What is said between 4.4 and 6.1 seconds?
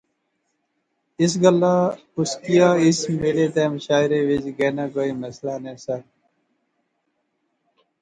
گینا کوئی مسئلہ نہسا